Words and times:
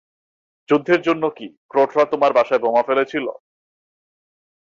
যুদ্ধের 0.69 0.99
জন্য 1.07 1.23
কি, 1.37 1.47
ক্রোটরা 1.71 2.03
তোমার 2.11 2.31
বাসায় 2.37 2.61
বোমা 2.63 2.81
ফেলেছিল? 2.87 3.25